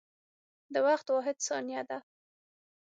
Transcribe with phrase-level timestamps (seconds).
[0.73, 1.97] د وخت واحد ثانیه ده.